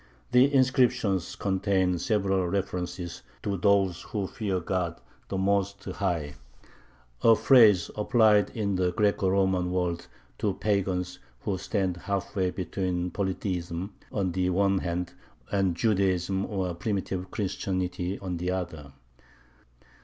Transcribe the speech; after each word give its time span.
The 0.31 0.51
inscriptions 0.51 1.35
contain 1.35 1.99
several 1.99 2.47
references 2.47 3.21
to 3.43 3.55
"those 3.55 4.01
who 4.01 4.25
fear 4.25 4.59
God 4.59 4.99
the 5.27 5.37
Most 5.37 5.83
High" 5.85 6.33
(σεβόμενοι 6.33 6.33
θεὸν 7.21 7.27
ὕψιστον), 7.31 7.31
a 7.31 7.35
phrase 7.35 7.91
applied 7.95 8.49
in 8.55 8.75
the 8.77 8.91
Greco 8.93 9.29
Roman 9.29 9.69
world 9.71 10.07
to 10.39 10.55
pagans 10.55 11.19
who 11.41 11.59
stand 11.59 11.97
half 11.97 12.35
way 12.35 12.49
between 12.49 13.11
polytheism 13.11 13.93
on 14.11 14.31
the 14.31 14.49
one 14.49 14.79
hand 14.79 15.13
and 15.51 15.75
Judaism 15.75 16.47
or 16.47 16.73
primitive 16.73 17.29
Christianity 17.29 18.17
on 18.17 18.37
the 18.37 18.49
other. 18.49 18.93